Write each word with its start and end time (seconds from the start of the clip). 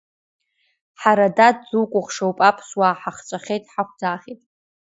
Ҳара, 1.01 1.27
дад 1.35 1.57
дукәыхшоуп, 1.69 2.37
аԥсуаа 2.49 2.99
ҳахҵәахьеит, 3.01 3.63
ҳақәӡаахьеит. 3.73 4.41